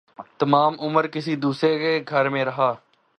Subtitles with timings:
[0.39, 2.73] تمام عمر کسی دوسرے کے گھر میں رہا